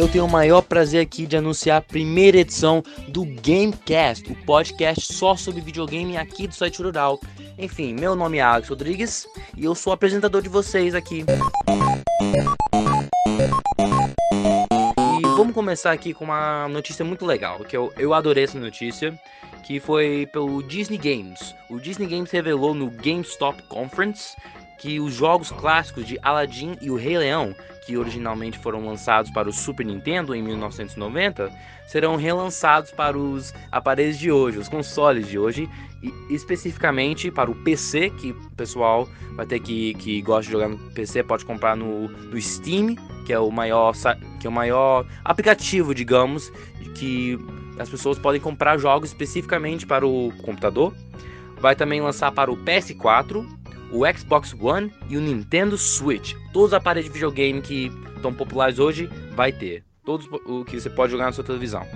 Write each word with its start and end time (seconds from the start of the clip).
eu 0.00 0.08
tenho 0.08 0.24
o 0.24 0.30
maior 0.30 0.62
prazer 0.62 1.02
aqui 1.02 1.26
de 1.26 1.36
anunciar 1.36 1.76
a 1.76 1.82
primeira 1.82 2.38
edição 2.38 2.82
do 3.06 3.22
Gamecast, 3.22 4.32
o 4.32 4.34
podcast 4.46 5.12
só 5.12 5.36
sobre 5.36 5.60
videogame 5.60 6.16
aqui 6.16 6.46
do 6.46 6.54
site 6.54 6.82
Rural. 6.82 7.20
Enfim, 7.58 7.92
meu 7.92 8.16
nome 8.16 8.38
é 8.38 8.40
Alex 8.40 8.70
Rodrigues 8.70 9.28
e 9.54 9.62
eu 9.66 9.74
sou 9.74 9.92
apresentador 9.92 10.40
de 10.40 10.48
vocês 10.48 10.94
aqui. 10.94 11.26
E 15.18 15.22
vamos 15.36 15.52
começar 15.52 15.92
aqui 15.92 16.14
com 16.14 16.24
uma 16.24 16.66
notícia 16.68 17.04
muito 17.04 17.26
legal, 17.26 17.58
que 17.58 17.76
eu, 17.76 17.92
eu 17.98 18.14
adorei 18.14 18.44
essa 18.44 18.58
notícia, 18.58 19.12
que 19.62 19.78
foi 19.78 20.26
pelo 20.32 20.62
Disney 20.62 20.96
Games. 20.96 21.54
O 21.68 21.78
Disney 21.78 22.06
Games 22.06 22.30
revelou 22.30 22.72
no 22.72 22.88
GameStop 22.88 23.62
Conference 23.64 24.34
que 24.80 24.98
os 24.98 25.12
jogos 25.12 25.52
clássicos 25.52 26.06
de 26.06 26.18
Aladdin 26.22 26.74
e 26.80 26.90
o 26.90 26.96
Rei 26.96 27.18
Leão, 27.18 27.54
que 27.84 27.98
originalmente 27.98 28.58
foram 28.58 28.86
lançados 28.86 29.30
para 29.30 29.48
o 29.48 29.52
Super 29.52 29.84
Nintendo 29.84 30.34
em 30.34 30.42
1990, 30.42 31.52
serão 31.86 32.16
relançados 32.16 32.90
para 32.90 33.16
os 33.16 33.52
aparelhos 33.70 34.18
de 34.18 34.32
hoje, 34.32 34.58
os 34.58 34.68
consoles 34.68 35.28
de 35.28 35.38
hoje, 35.38 35.68
e 36.02 36.34
especificamente 36.34 37.30
para 37.30 37.50
o 37.50 37.54
PC, 37.54 38.08
que 38.08 38.30
o 38.30 38.50
pessoal 38.56 39.06
vai 39.36 39.44
ter 39.44 39.60
que, 39.60 39.92
que 39.94 40.22
gosta 40.22 40.46
de 40.46 40.52
jogar 40.52 40.68
no 40.68 40.78
PC 40.92 41.22
pode 41.24 41.44
comprar 41.44 41.76
no, 41.76 42.08
no 42.08 42.40
Steam, 42.40 42.96
que 43.26 43.34
é 43.34 43.38
o 43.38 43.50
maior 43.50 43.92
que 44.40 44.46
é 44.46 44.50
o 44.50 44.52
maior 44.52 45.06
aplicativo, 45.22 45.94
digamos, 45.94 46.50
que 46.94 47.38
as 47.78 47.88
pessoas 47.88 48.18
podem 48.18 48.40
comprar 48.40 48.78
jogos 48.78 49.10
especificamente 49.10 49.86
para 49.86 50.06
o 50.06 50.32
computador. 50.42 50.94
Vai 51.58 51.76
também 51.76 52.00
lançar 52.00 52.32
para 52.32 52.50
o 52.50 52.56
PS4, 52.56 53.59
o 53.92 54.02
Xbox 54.16 54.54
One 54.58 54.92
e 55.08 55.16
o 55.16 55.20
Nintendo 55.20 55.76
Switch. 55.76 56.34
Todos 56.52 56.68
os 56.68 56.74
aparelhos 56.74 57.08
de 57.08 57.12
videogame 57.12 57.60
que 57.60 57.90
estão 58.16 58.32
populares 58.32 58.78
hoje 58.78 59.08
vai 59.32 59.52
ter. 59.52 59.82
Todos 60.04 60.26
o 60.46 60.64
que 60.64 60.80
você 60.80 60.90
pode 60.90 61.12
jogar 61.12 61.26
na 61.26 61.32
sua 61.32 61.44
televisão. 61.44 61.86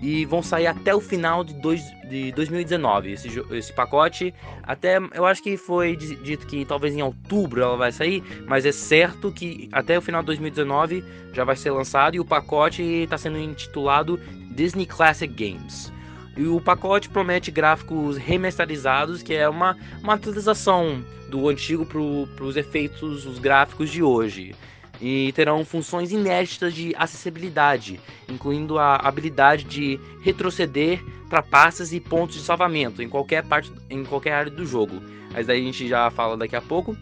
E 0.00 0.24
vão 0.26 0.42
sair 0.42 0.68
até 0.68 0.94
o 0.94 1.00
final 1.00 1.42
de, 1.42 1.52
dois, 1.54 1.82
de 2.08 2.30
2019. 2.32 3.12
Esse, 3.12 3.44
esse 3.50 3.72
pacote, 3.72 4.32
até 4.62 4.98
eu 5.12 5.26
acho 5.26 5.42
que 5.42 5.56
foi 5.56 5.96
dito 5.96 6.46
que 6.46 6.64
talvez 6.64 6.94
em 6.94 7.02
outubro 7.02 7.60
ela 7.60 7.76
vai 7.76 7.90
sair, 7.90 8.22
mas 8.46 8.64
é 8.64 8.70
certo 8.70 9.32
que 9.32 9.68
até 9.72 9.98
o 9.98 10.00
final 10.00 10.22
de 10.22 10.26
2019 10.26 11.04
já 11.32 11.42
vai 11.42 11.56
ser 11.56 11.72
lançado. 11.72 12.14
E 12.14 12.20
o 12.20 12.24
pacote 12.24 12.80
está 12.82 13.18
sendo 13.18 13.38
intitulado 13.38 14.20
Disney 14.52 14.86
Classic 14.86 15.32
Games. 15.32 15.92
E 16.38 16.46
o 16.46 16.60
pacote 16.60 17.08
promete 17.08 17.50
gráficos 17.50 18.16
remasterizados, 18.16 19.24
que 19.24 19.34
é 19.34 19.48
uma, 19.48 19.76
uma 20.00 20.14
atualização 20.14 21.04
do 21.28 21.48
antigo 21.48 21.84
para 21.84 22.44
os 22.44 22.56
efeitos, 22.56 23.26
os 23.26 23.40
gráficos 23.40 23.90
de 23.90 24.04
hoje. 24.04 24.54
E 25.00 25.32
terão 25.32 25.64
funções 25.64 26.12
inéditas 26.12 26.72
de 26.72 26.94
acessibilidade, 26.96 28.00
incluindo 28.28 28.78
a 28.78 28.94
habilidade 28.96 29.64
de 29.64 29.98
retroceder 30.22 31.02
trapaças 31.28 31.92
e 31.92 31.98
pontos 31.98 32.36
de 32.36 32.42
salvamento 32.42 33.02
em 33.02 33.08
qualquer 33.08 33.44
parte, 33.44 33.72
em 33.90 34.04
qualquer 34.04 34.32
área 34.34 34.50
do 34.50 34.64
jogo. 34.64 35.02
Mas 35.32 35.48
daí 35.48 35.60
a 35.60 35.64
gente 35.64 35.88
já 35.88 36.08
fala 36.08 36.36
daqui 36.36 36.54
a 36.54 36.62
pouco. 36.62 36.96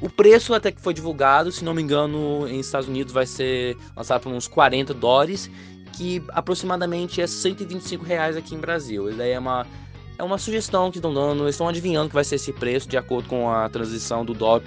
O 0.00 0.08
preço 0.08 0.54
até 0.54 0.72
que 0.72 0.80
foi 0.80 0.94
divulgado, 0.94 1.52
se 1.52 1.62
não 1.62 1.74
me 1.74 1.82
engano, 1.82 2.48
em 2.48 2.60
Estados 2.60 2.88
Unidos 2.88 3.12
vai 3.12 3.26
ser 3.26 3.76
lançado 3.94 4.22
por 4.22 4.32
uns 4.32 4.48
40 4.48 4.94
dólares 4.94 5.50
que 5.98 6.22
aproximadamente 6.28 7.20
é 7.20 7.26
125 7.26 8.04
reais 8.04 8.36
aqui 8.36 8.54
em 8.54 8.58
Brasil. 8.58 9.12
Daí 9.16 9.32
é 9.32 9.38
uma, 9.38 9.66
é 10.16 10.22
uma 10.22 10.38
sugestão 10.38 10.92
que 10.92 10.98
estão 10.98 11.12
dando, 11.12 11.42
eles 11.42 11.56
estão 11.56 11.66
adivinhando 11.66 12.08
que 12.08 12.14
vai 12.14 12.22
ser 12.22 12.36
esse 12.36 12.52
preço 12.52 12.88
de 12.88 12.96
acordo 12.96 13.28
com 13.28 13.50
a 13.50 13.68
transição 13.68 14.24
do 14.24 14.32
dólar 14.32 14.62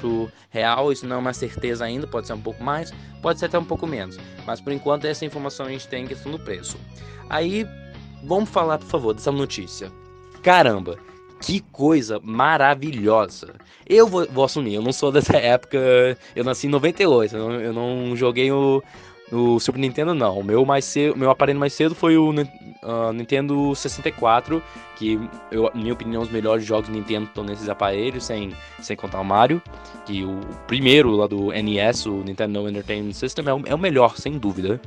real. 0.49 0.91
Isso 0.91 1.07
não 1.07 1.15
é 1.15 1.19
uma 1.19 1.31
certeza 1.31 1.85
ainda, 1.85 2.05
pode 2.05 2.27
ser 2.27 2.33
um 2.33 2.41
pouco 2.41 2.61
mais, 2.61 2.91
pode 3.21 3.39
ser 3.39 3.45
até 3.45 3.57
um 3.57 3.63
pouco 3.63 3.87
menos. 3.87 4.19
Mas 4.45 4.59
por 4.59 4.73
enquanto 4.73 5.05
essa 5.05 5.23
informação 5.23 5.67
a 5.67 5.69
gente 5.69 5.87
tem 5.87 6.03
em 6.03 6.07
questão 6.07 6.33
do 6.33 6.37
preço. 6.37 6.77
Aí, 7.29 7.65
vamos 8.25 8.49
falar, 8.49 8.77
por 8.77 8.87
favor, 8.87 9.13
dessa 9.13 9.31
notícia. 9.31 9.89
Caramba, 10.43 10.97
que 11.41 11.61
coisa 11.61 12.19
maravilhosa. 12.21 13.55
Eu 13.87 14.05
vou, 14.05 14.27
vou, 14.27 14.43
assumir, 14.43 14.73
eu 14.73 14.81
não 14.81 14.91
sou 14.91 15.13
dessa 15.13 15.37
época, 15.37 15.77
eu 16.35 16.43
nasci 16.43 16.67
em 16.67 16.71
98, 16.71 17.37
eu 17.37 17.47
não, 17.47 17.61
eu 17.61 17.73
não 17.73 18.15
joguei 18.17 18.51
o, 18.51 18.83
no 19.31 19.59
Super 19.59 19.79
Nintendo 19.79 20.13
não. 20.13 20.39
O 20.39 20.43
meu 20.43 20.65
mais 20.65 20.85
cedo, 20.85 21.17
meu 21.17 21.29
aparelho 21.29 21.59
mais 21.59 21.73
cedo 21.73 21.95
foi 21.95 22.17
o 22.17 22.29
uh, 22.31 23.13
Nintendo 23.13 23.73
64, 23.73 24.61
que 24.95 25.19
eu, 25.51 25.63
na 25.73 25.81
minha 25.81 25.93
opinião 25.93 26.21
os 26.21 26.29
melhores 26.29 26.65
jogos 26.65 26.89
do 26.89 26.93
Nintendo 26.95 27.25
estão 27.25 27.43
nesses 27.43 27.69
aparelhos, 27.69 28.25
sem, 28.25 28.53
sem 28.81 28.95
contar 28.95 29.21
o 29.21 29.25
Mario, 29.25 29.61
que 30.05 30.23
o 30.23 30.39
primeiro 30.67 31.11
lá 31.11 31.27
do 31.27 31.51
NES, 31.51 32.05
o 32.05 32.23
Nintendo 32.23 32.67
Entertainment 32.67 33.13
System 33.13 33.47
é 33.47 33.53
o, 33.53 33.61
é 33.65 33.75
o 33.75 33.79
melhor, 33.79 34.17
sem 34.17 34.37
dúvida. 34.37 34.81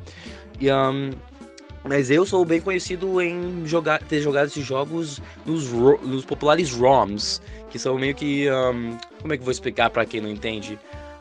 E 0.61 0.71
um, 0.71 1.11
mas 1.87 2.11
eu 2.11 2.25
sou 2.25 2.45
bem 2.47 2.63
conhecido 2.63 3.21
em 3.21 3.67
jogar, 3.67 4.03
ter 4.03 4.21
jogado 4.23 4.47
esses 4.47 4.65
jogos 4.65 5.21
nos, 5.45 5.71
nos 5.71 6.25
populares 6.25 6.73
ROMs, 6.73 7.43
que 7.71 7.79
são 7.79 7.99
meio 7.99 8.15
que. 8.15 8.51
Um, 8.51 8.97
como 9.21 9.35
é 9.35 9.37
que 9.37 9.43
eu 9.43 9.45
vou 9.45 9.53
explicar 9.53 9.91
para 9.91 10.07
quem 10.07 10.21
não 10.21 10.31
entende? 10.31 10.79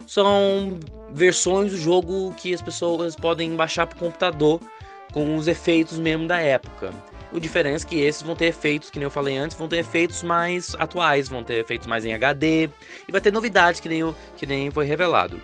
São 0.08 0.80
versões 1.12 1.72
do 1.72 1.78
jogo 1.78 2.34
que 2.36 2.53
as 2.53 2.62
pessoas 2.62 3.16
podem 3.16 3.56
baixar 3.56 3.88
para 3.88 3.96
o 3.96 4.00
computador 4.00 4.59
com 5.12 5.36
os 5.36 5.47
efeitos 5.47 5.97
mesmo 5.97 6.28
da 6.28 6.40
época. 6.40 6.94
O 7.31 7.40
diferença 7.40 7.86
é 7.86 7.90
que 7.90 8.00
esses 8.00 8.22
vão 8.22 8.36
ter 8.36 8.46
efeitos, 8.46 8.90
que 8.90 9.00
nem 9.00 9.06
eu 9.06 9.12
falei 9.12 9.38
antes, 9.38 9.58
vão 9.58 9.68
ter 9.68 9.78
efeitos 9.78 10.22
mais 10.22 10.75
atuais, 10.78 11.28
vão 11.28 11.44
ter 11.44 11.56
efeitos 11.56 11.88
mais 11.88 12.06
em 12.06 12.14
HD 12.14 12.69
e 13.08 13.12
vai 13.12 13.22
ter 13.22 13.31
novidades 13.31 13.80
que 13.80 13.90
nem, 13.90 14.16
que 14.38 14.46
nem 14.46 14.69
foi 14.69 14.86
revelado. 14.86 15.41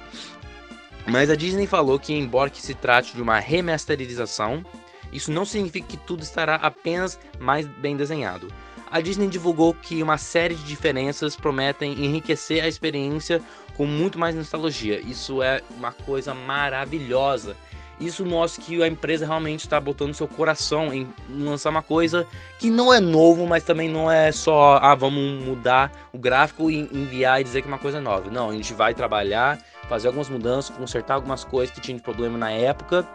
Mas 1.07 1.29
a 1.29 1.35
Disney 1.35 1.65
falou 1.65 1.97
que, 1.97 2.13
embora 2.13 2.49
que 2.49 2.61
se 2.61 2.75
trate 2.75 3.15
de 3.15 3.21
uma 3.21 3.39
remasterização, 3.39 4.63
isso 5.11 5.31
não 5.31 5.45
significa 5.45 5.87
que 5.87 5.97
tudo 5.97 6.21
estará 6.21 6.55
apenas 6.55 7.19
mais 7.39 7.65
bem 7.65 7.97
desenhado 7.97 8.47
a 8.91 9.01
Disney 9.01 9.27
divulgou 9.27 9.73
que 9.73 10.01
uma 10.01 10.17
série 10.17 10.55
de 10.55 10.63
diferenças 10.63 11.35
prometem 11.35 12.05
enriquecer 12.05 12.63
a 12.63 12.67
experiência 12.67 13.41
com 13.79 13.85
muito 13.85 14.19
mais 14.19 14.35
nostalgia. 14.35 14.99
Isso 14.99 15.41
é 15.41 15.61
uma 15.77 15.93
coisa 15.93 16.33
maravilhosa. 16.33 17.55
Isso 17.97 18.25
mostra 18.25 18.61
que 18.61 18.83
a 18.83 18.87
empresa 18.87 19.25
realmente 19.25 19.61
está 19.61 19.79
botando 19.79 20.13
seu 20.13 20.27
coração 20.27 20.93
em 20.93 21.07
lançar 21.29 21.69
uma 21.69 21.81
coisa 21.81 22.27
que 22.59 22.69
não 22.69 22.93
é 22.93 22.99
novo, 22.99 23.47
mas 23.47 23.63
também 23.63 23.87
não 23.87 24.11
é 24.11 24.33
só, 24.33 24.79
ah, 24.81 24.93
vamos 24.95 25.41
mudar 25.45 25.93
o 26.11 26.17
gráfico 26.17 26.69
e 26.69 26.89
enviar 26.91 27.39
e 27.39 27.43
dizer 27.45 27.61
que 27.61 27.69
é 27.69 27.71
uma 27.71 27.79
coisa 27.79 28.01
nova. 28.01 28.29
Não, 28.29 28.49
a 28.49 28.53
gente 28.53 28.73
vai 28.73 28.93
trabalhar, 28.93 29.57
fazer 29.87 30.07
algumas 30.07 30.27
mudanças, 30.27 30.75
consertar 30.75 31.13
algumas 31.13 31.45
coisas 31.45 31.73
que 31.73 31.79
tinham 31.79 31.95
de 31.95 32.03
problema 32.03 32.37
na 32.37 32.51
época, 32.51 33.07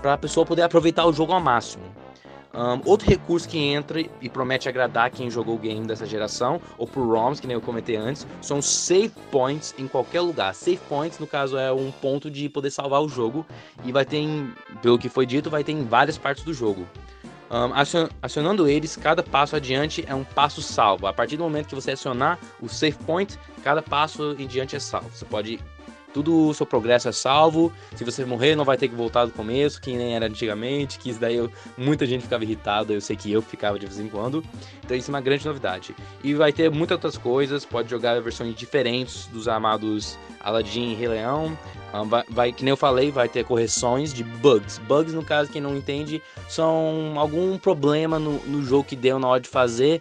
para 0.00 0.14
a 0.14 0.18
pessoa 0.18 0.46
poder 0.46 0.62
aproveitar 0.62 1.04
o 1.04 1.12
jogo 1.12 1.34
ao 1.34 1.40
máximo. 1.40 1.84
Um, 2.56 2.80
outro 2.86 3.06
recurso 3.06 3.46
que 3.46 3.58
entra 3.58 4.00
e 4.00 4.28
promete 4.30 4.66
agradar 4.66 5.10
quem 5.10 5.30
jogou 5.30 5.56
o 5.56 5.58
game 5.58 5.86
dessa 5.86 6.06
geração, 6.06 6.58
ou 6.78 6.86
por 6.86 7.06
ROMs, 7.06 7.38
que 7.38 7.46
nem 7.46 7.54
eu 7.54 7.60
comentei 7.60 7.96
antes, 7.96 8.26
são 8.40 8.62
save 8.62 9.12
points 9.30 9.74
em 9.76 9.86
qualquer 9.86 10.22
lugar. 10.22 10.54
Save 10.54 10.80
points, 10.88 11.18
no 11.18 11.26
caso, 11.26 11.58
é 11.58 11.70
um 11.70 11.90
ponto 11.90 12.30
de 12.30 12.48
poder 12.48 12.70
salvar 12.70 13.02
o 13.02 13.08
jogo, 13.08 13.44
e 13.84 13.92
vai 13.92 14.06
ter, 14.06 14.16
em, 14.16 14.50
pelo 14.80 14.98
que 14.98 15.10
foi 15.10 15.26
dito, 15.26 15.50
vai 15.50 15.62
ter 15.62 15.72
em 15.72 15.84
várias 15.84 16.16
partes 16.16 16.44
do 16.44 16.54
jogo. 16.54 16.86
Um, 17.50 17.72
acionando 18.22 18.66
eles, 18.66 18.96
cada 18.96 19.22
passo 19.22 19.54
adiante 19.54 20.04
é 20.08 20.14
um 20.14 20.24
passo 20.24 20.62
salvo. 20.62 21.06
A 21.06 21.12
partir 21.12 21.36
do 21.36 21.44
momento 21.44 21.68
que 21.68 21.74
você 21.74 21.92
acionar 21.92 22.38
o 22.60 22.68
save 22.68 22.96
point, 23.04 23.38
cada 23.62 23.82
passo 23.82 24.34
em 24.38 24.46
diante 24.46 24.74
é 24.74 24.80
salvo. 24.80 25.10
Você 25.12 25.24
pode 25.26 25.60
tudo 26.16 26.48
o 26.48 26.54
seu 26.54 26.64
progresso 26.64 27.10
é 27.10 27.12
salvo. 27.12 27.70
Se 27.94 28.02
você 28.02 28.24
morrer, 28.24 28.56
não 28.56 28.64
vai 28.64 28.78
ter 28.78 28.88
que 28.88 28.94
voltar 28.94 29.26
do 29.26 29.32
começo, 29.32 29.78
que 29.78 29.94
nem 29.94 30.16
era 30.16 30.24
antigamente, 30.24 30.98
que 30.98 31.10
isso 31.10 31.20
daí 31.20 31.36
eu, 31.36 31.50
muita 31.76 32.06
gente 32.06 32.22
ficava 32.22 32.42
irritada, 32.42 32.94
eu 32.94 33.02
sei 33.02 33.14
que 33.16 33.30
eu 33.30 33.42
ficava 33.42 33.78
de 33.78 33.84
vez 33.84 34.00
em 34.00 34.08
quando. 34.08 34.42
Então 34.82 34.96
isso 34.96 35.10
é 35.10 35.12
uma 35.14 35.20
grande 35.20 35.44
novidade. 35.44 35.94
E 36.24 36.32
vai 36.32 36.54
ter 36.54 36.70
muitas 36.70 36.94
outras 36.94 37.18
coisas, 37.18 37.66
pode 37.66 37.90
jogar 37.90 38.18
versões 38.22 38.54
diferentes 38.54 39.26
dos 39.26 39.46
amados 39.46 40.18
Aladdin 40.40 40.92
e 40.92 40.94
Rei 40.94 41.08
Leão. 41.08 41.58
Um, 41.92 42.08
vai, 42.08 42.24
vai, 42.30 42.50
que 42.50 42.64
nem 42.64 42.70
eu 42.70 42.78
falei, 42.78 43.10
vai 43.10 43.28
ter 43.28 43.44
correções 43.44 44.14
de 44.14 44.24
bugs. 44.24 44.78
Bugs, 44.88 45.12
no 45.12 45.22
caso, 45.22 45.52
quem 45.52 45.60
não 45.60 45.76
entende, 45.76 46.22
são 46.48 47.12
algum 47.18 47.58
problema 47.58 48.18
no, 48.18 48.38
no 48.46 48.64
jogo 48.64 48.84
que 48.84 48.96
deu 48.96 49.18
na 49.18 49.28
hora 49.28 49.40
de 49.40 49.50
fazer. 49.50 50.00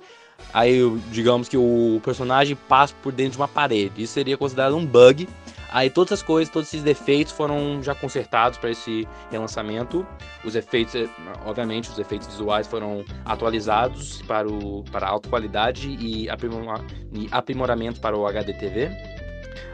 Aí, 0.54 0.80
digamos 1.12 1.50
que 1.50 1.58
o 1.58 2.00
personagem 2.06 2.56
passa 2.56 2.94
por 3.04 3.12
dentro 3.12 3.34
de 3.34 3.38
uma 3.38 3.48
parede. 3.50 4.04
Isso 4.04 4.14
seria 4.14 4.38
considerado 4.38 4.78
um 4.78 4.86
bug. 4.86 5.28
Aí 5.76 5.90
todas 5.90 6.14
as 6.14 6.24
coisas, 6.24 6.50
todos 6.50 6.70
esses 6.70 6.82
defeitos 6.82 7.34
foram 7.34 7.84
já 7.84 7.94
consertados 7.94 8.58
para 8.58 8.72
esse 8.72 9.06
relançamento. 9.30 10.08
Os 10.46 10.56
efeitos, 10.56 10.96
eh, 10.96 11.10
obviamente, 11.46 11.90
os 11.90 12.00
efeitos 12.00 12.28
visuais 12.28 12.66
foram 12.66 13.04
atualizados 13.26 14.22
para, 14.22 14.48
o, 14.48 14.86
para 14.90 15.06
alta 15.06 15.28
qualidade 15.28 15.90
e, 15.90 16.28
e 16.28 17.30
aprimoramento 17.30 18.00
para 18.00 18.16
o 18.16 18.26
HDTV. 18.26 18.90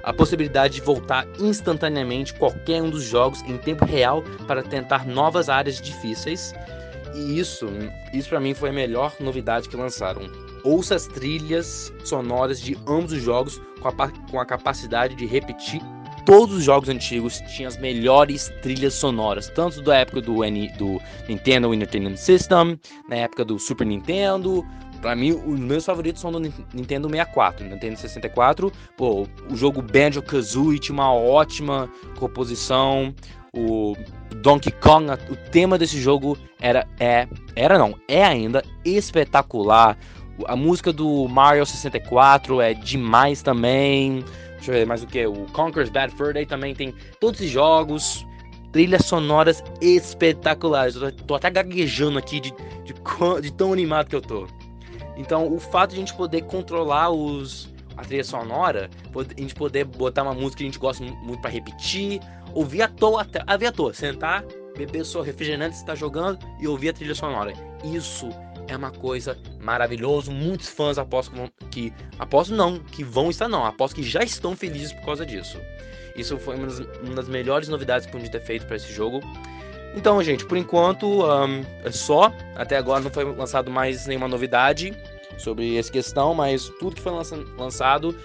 A 0.02 0.12
possibilidade 0.12 0.74
de 0.74 0.82
voltar 0.82 1.28
instantaneamente 1.40 2.34
qualquer 2.34 2.82
um 2.82 2.90
dos 2.90 3.04
jogos 3.04 3.44
em 3.44 3.60
tempo 3.60 3.86
real 3.86 4.24
para 4.48 4.64
tentar 4.64 5.06
novas 5.06 5.50
áreas 5.50 5.80
difíceis. 5.80 6.52
E 7.14 7.38
isso, 7.38 7.68
isso 8.12 8.28
para 8.28 8.40
mim 8.40 8.56
foi 8.56 8.70
a 8.70 8.74
melhor 8.74 9.14
novidade 9.20 9.70
que 9.70 9.76
lançaram 9.76 10.24
Ouça 10.64 10.96
as 10.96 11.08
trilhas 11.08 11.92
sonoras 12.04 12.62
de 12.62 12.78
ambos 12.88 13.14
os 13.14 13.22
jogos 13.22 13.60
com 13.80 13.88
a, 13.88 14.12
com 14.30 14.40
a 14.40 14.46
capacidade 14.46 15.16
de 15.16 15.26
repetir 15.26 15.82
todos 16.26 16.56
os 16.56 16.64
jogos 16.64 16.90
antigos 16.90 17.42
tinham 17.56 17.68
as 17.68 17.78
melhores 17.78 18.52
trilhas 18.62 18.94
sonoras, 18.94 19.50
tanto 19.50 19.82
da 19.82 19.98
época 19.98 20.22
do, 20.22 20.44
N, 20.44 20.70
do 20.78 21.02
Nintendo 21.28 21.74
Entertainment 21.74 22.18
System, 22.18 22.80
na 23.10 23.16
época 23.18 23.46
do 23.46 23.60
Super 23.60 23.86
Nintendo. 23.86 24.66
Pra 25.02 25.16
mim, 25.16 25.32
os 25.32 25.60
meus 25.60 25.84
favoritos 25.84 26.22
são 26.22 26.32
do 26.32 26.40
Nintendo 26.40 27.10
64, 27.10 27.66
Nintendo 27.66 27.98
64. 27.98 28.72
Pô, 28.96 29.28
o 29.50 29.56
jogo 29.56 29.82
Banjo-Kazooie 29.82 30.78
tinha 30.78 30.94
uma 30.94 31.12
ótima 31.12 31.90
composição. 32.20 33.14
O 33.54 33.96
Donkey 34.38 34.72
Kong, 34.72 35.12
o 35.30 35.36
tema 35.50 35.78
desse 35.78 36.00
jogo 36.00 36.38
era, 36.60 36.88
é, 37.00 37.28
era 37.56 37.80
não, 37.80 37.96
é 38.08 38.24
ainda 38.24 38.64
espetacular. 38.86 39.98
A 40.46 40.56
música 40.56 40.94
do 40.94 41.28
Mario 41.28 41.66
64 41.66 42.62
é 42.62 42.74
demais 42.74 43.42
também. 43.42 44.24
Deixa 44.62 44.74
eu 44.74 44.76
ver 44.76 44.86
mais 44.86 45.02
o 45.02 45.08
que? 45.08 45.26
O 45.26 45.48
Conker's 45.54 45.90
Bad 45.90 46.14
Fur 46.14 46.34
Day 46.34 46.46
também 46.46 46.76
tem 46.76 46.94
todos 47.20 47.40
esses 47.40 47.52
jogos. 47.52 48.28
Trilhas 48.72 49.06
sonoras 49.06 49.64
espetaculares. 49.82 50.96
Eu 50.96 51.12
tô, 51.12 51.24
tô 51.24 51.36
até 51.36 51.50
gaguejando 51.50 52.20
aqui 52.20 52.40
de, 52.40 52.54
de, 52.86 52.94
de, 53.42 53.54
tão 53.54 53.74
animado 53.74 54.08
que 54.08 54.16
eu 54.16 54.22
tô. 54.22 54.48
Então, 55.18 55.52
o 55.52 55.60
fato 55.60 55.90
de 55.90 55.96
a 55.96 56.00
gente 56.00 56.14
poder 56.14 56.44
controlar 56.44 57.10
os, 57.10 57.74
a 57.98 58.04
trilha 58.04 58.24
sonora, 58.24 58.88
a 59.16 59.42
gente 59.42 59.56
poder 59.56 59.84
botar 59.84 60.22
uma 60.22 60.36
música 60.36 60.58
que 60.58 60.64
a 60.64 60.68
gente 60.68 60.80
gosta 60.80 61.04
muito 61.04 61.42
para 61.42 61.50
repetir, 61.50 62.22
ouvir 62.54 62.84
à 62.84 62.88
toa, 62.88 63.24
até, 63.24 63.44
ouvir 63.52 63.66
à 63.66 63.72
toa, 63.72 63.94
sentar, 63.96 64.46
beber 64.78 65.04
seu 65.04 65.24
refrigerante 65.24 65.76
se 65.76 65.82
está 65.82 65.96
jogando 65.96 66.38
e 66.60 66.68
ouvir 66.68 66.90
a 66.90 66.94
trilha 66.94 67.16
sonora. 67.16 67.52
Isso 67.84 68.30
é 68.68 68.76
uma 68.76 68.92
coisa 68.92 69.38
maravilhosa. 69.60 70.32
Muitos 70.32 70.70
fãs 70.70 70.98
aposto 70.98 71.32
que, 71.70 71.94
aposto 72.20 72.54
não, 72.54 72.80
que 72.80 73.04
vão 73.04 73.30
estar 73.30 73.48
não, 73.48 73.66
aposto 73.66 73.96
que 73.96 74.04
já 74.04 74.24
estão 74.24 74.56
felizes 74.56 74.94
por 74.94 75.06
causa 75.06 75.26
disso. 75.26 75.60
Isso 76.16 76.38
foi 76.38 76.56
uma 76.56 76.68
das, 76.68 76.80
uma 76.80 77.16
das 77.16 77.30
melhores 77.30 77.68
novidades 77.68 78.06
que 78.06 78.12
podia 78.12 78.30
ter 78.30 78.42
feito 78.42 78.66
para 78.66 78.76
esse 78.76 78.92
jogo. 78.92 79.22
Então, 79.96 80.22
gente, 80.24 80.46
por 80.46 80.58
enquanto 80.58 81.06
um, 81.06 81.64
é 81.84 81.92
só. 81.92 82.34
Até 82.56 82.78
agora 82.78 83.02
não 83.04 83.12
foi 83.12 83.24
lançado 83.24 83.70
mais 83.70 84.06
nenhuma 84.08 84.28
novidade 84.28 84.94
sobre 85.38 85.78
essa 85.78 85.92
questão, 85.92 86.34
mas 86.34 86.70
tudo 86.80 86.96
que 86.96 87.02
foi 87.02 87.12
lançado 87.58 88.16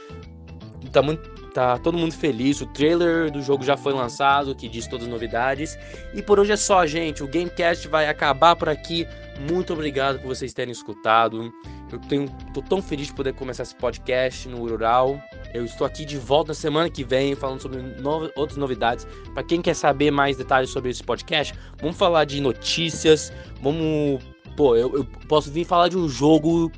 tá 0.93 1.03
muito 1.03 1.36
tá 1.57 1.79
todo 1.79 1.97
mundo 1.97 2.13
feliz. 2.13 2.61
O 2.61 2.67
trailer 2.67 3.31
do 3.31 3.41
jogo 3.41 3.65
já 3.65 3.79
foi 3.79 3.95
lançado, 3.95 4.55
que 4.55 4.69
diz 4.69 4.87
todas 4.87 5.07
as 5.07 5.11
novidades. 5.11 5.79
E 6.13 6.21
por 6.21 6.39
hoje 6.39 6.53
é 6.53 6.57
só, 6.57 6.85
gente. 6.87 7.25
O 7.25 7.27
Gamecast 7.27 7.89
vai 7.89 8.07
acabar 8.07 8.55
por 8.55 8.69
aqui. 8.69 9.09
Muito 9.51 9.73
obrigado 9.73 10.19
por 10.19 10.29
vocês 10.29 10.53
terem 10.53 10.71
escutado. 10.71 11.51
Eu 11.91 11.99
tenho, 12.01 12.29
tô 12.53 12.61
tão 12.61 12.83
feliz 12.83 13.07
de 13.07 13.15
poder 13.15 13.33
começar 13.33 13.63
esse 13.63 13.75
podcast 13.75 14.47
no 14.51 14.69
Rural. 14.69 15.19
Eu 15.55 15.65
estou 15.65 15.87
aqui 15.87 16.05
de 16.05 16.19
volta 16.19 16.49
na 16.49 16.55
semana 16.55 16.91
que 16.91 17.03
vem 17.03 17.35
falando 17.35 17.63
sobre 17.63 17.81
no, 17.81 18.31
outras 18.37 18.59
novidades. 18.59 19.07
Para 19.33 19.43
quem 19.43 19.63
quer 19.63 19.75
saber 19.75 20.11
mais 20.11 20.37
detalhes 20.37 20.69
sobre 20.69 20.91
esse 20.91 21.03
podcast, 21.03 21.55
vamos 21.81 21.97
falar 21.97 22.27
de 22.27 22.39
notícias. 22.39 23.33
Vamos, 23.63 24.23
pô, 24.57 24.77
eu, 24.77 24.95
eu 24.95 25.05
posso 25.27 25.51
vir 25.51 25.65
falar 25.65 25.89
de 25.89 25.97
um 25.97 26.07
jogo 26.07 26.71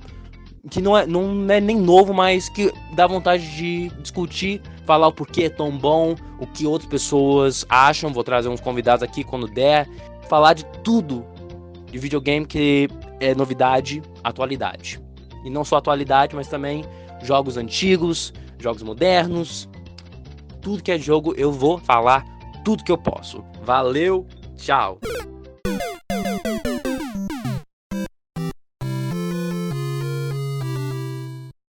que 0.68 0.80
não 0.80 0.96
é, 0.96 1.06
não 1.06 1.50
é 1.50 1.60
nem 1.60 1.76
novo, 1.76 2.12
mas 2.12 2.48
que 2.48 2.72
dá 2.94 3.06
vontade 3.06 3.46
de 3.56 3.88
discutir, 4.00 4.60
falar 4.86 5.08
o 5.08 5.12
porquê 5.12 5.44
é 5.44 5.50
tão 5.50 5.76
bom, 5.76 6.14
o 6.38 6.46
que 6.46 6.66
outras 6.66 6.88
pessoas 6.88 7.64
acham. 7.68 8.12
Vou 8.12 8.24
trazer 8.24 8.48
uns 8.48 8.60
convidados 8.60 9.02
aqui 9.02 9.24
quando 9.24 9.46
der, 9.46 9.88
falar 10.28 10.54
de 10.54 10.64
tudo 10.82 11.24
de 11.90 11.98
videogame 11.98 12.46
que 12.46 12.88
é 13.20 13.34
novidade, 13.34 14.02
atualidade. 14.22 15.00
E 15.44 15.50
não 15.50 15.64
só 15.64 15.76
atualidade, 15.76 16.34
mas 16.36 16.48
também 16.48 16.84
jogos 17.22 17.56
antigos, 17.56 18.32
jogos 18.58 18.82
modernos. 18.82 19.68
Tudo 20.60 20.82
que 20.82 20.92
é 20.92 20.98
jogo 20.98 21.34
eu 21.36 21.50
vou 21.50 21.78
falar 21.78 22.24
tudo 22.64 22.84
que 22.84 22.92
eu 22.92 22.98
posso. 22.98 23.42
Valeu, 23.62 24.26
tchau. 24.56 24.98